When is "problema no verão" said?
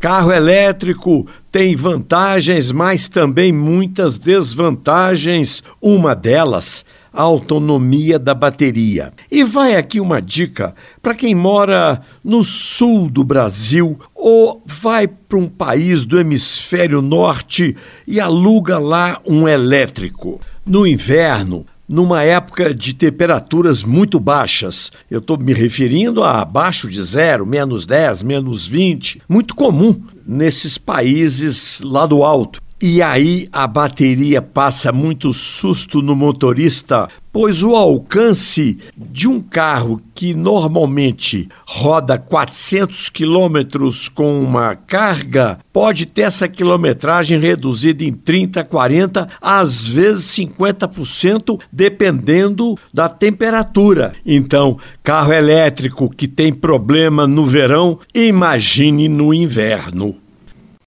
56.50-57.98